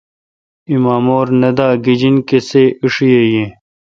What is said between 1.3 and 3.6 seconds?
ام نہ دہ۔ گجین کسے ایݭی یہ۔